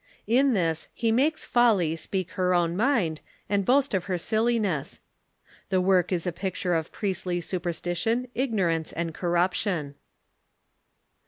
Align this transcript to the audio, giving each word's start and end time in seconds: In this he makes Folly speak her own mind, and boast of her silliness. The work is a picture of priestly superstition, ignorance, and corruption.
In 0.25 0.53
this 0.53 0.87
he 0.95 1.11
makes 1.11 1.45
Folly 1.45 1.95
speak 1.95 2.31
her 2.31 2.55
own 2.55 2.75
mind, 2.75 3.21
and 3.47 3.63
boast 3.63 3.93
of 3.93 4.05
her 4.05 4.17
silliness. 4.17 4.99
The 5.69 5.79
work 5.79 6.11
is 6.11 6.25
a 6.25 6.31
picture 6.31 6.73
of 6.73 6.91
priestly 6.91 7.39
superstition, 7.39 8.27
ignorance, 8.33 8.91
and 8.91 9.13
corruption. 9.13 9.93